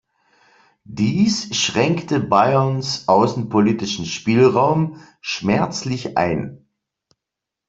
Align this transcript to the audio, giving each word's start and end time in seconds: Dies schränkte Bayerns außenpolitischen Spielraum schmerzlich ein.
Dies 0.87 1.55
schränkte 1.55 2.19
Bayerns 2.19 3.07
außenpolitischen 3.07 4.07
Spielraum 4.07 4.99
schmerzlich 5.21 6.17
ein. 6.17 6.65